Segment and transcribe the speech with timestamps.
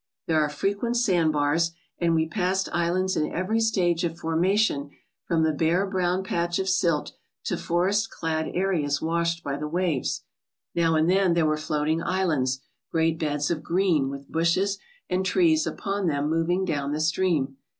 [0.25, 4.89] There are frequent sand bars and we passed islands in every stage of formation
[5.27, 7.11] from the bare brown patch of silt
[7.43, 10.23] to forest clad areas washed by the waves.
[10.73, 12.61] Now and then there were floating islands,
[12.91, 17.57] great beds of green, with bushes and trees upon them moving 'down the stream.